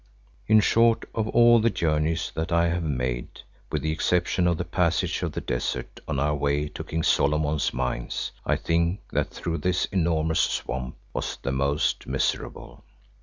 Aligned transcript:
In 0.47 0.61
short, 0.61 1.05
of 1.13 1.27
all 1.27 1.59
the 1.59 1.69
journeys 1.69 2.31
that 2.33 2.51
I 2.51 2.69
have 2.69 2.81
made, 2.81 3.41
with 3.71 3.83
the 3.83 3.91
exception 3.91 4.47
of 4.47 4.57
the 4.57 4.65
passage 4.65 5.21
of 5.21 5.33
the 5.33 5.41
desert 5.41 5.99
on 6.07 6.19
our 6.19 6.33
way 6.35 6.69
to 6.69 6.83
King 6.83 7.03
Solomon's 7.03 7.71
Mines, 7.71 8.31
I 8.43 8.55
think 8.55 9.01
that 9.11 9.29
through 9.29 9.59
this 9.59 9.85
enormous 9.91 10.39
swamp 10.41 10.95
was 11.13 11.37
the 11.43 11.51
most 11.51 12.07
miserable. 12.07 12.83